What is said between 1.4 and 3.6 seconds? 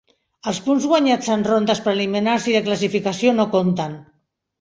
rondes preliminars i de classificació no